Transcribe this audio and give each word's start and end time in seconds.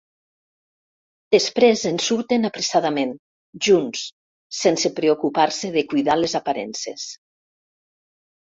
Després 1.35 1.83
en 1.89 1.99
surten 2.05 2.49
apressadament, 2.49 3.13
junts, 3.67 4.07
sense 4.61 4.91
preocupar-se 5.01 5.71
de 5.77 5.85
cuidar 5.93 6.17
les 6.23 6.37
aparences. 6.41 7.09